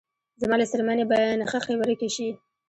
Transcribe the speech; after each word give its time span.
زما 0.41 0.55
له 0.59 0.65
څرمنې 0.71 1.05
به 1.09 1.19
نخښې 1.39 1.75
ورکې 1.77 2.09
شې 2.15 2.29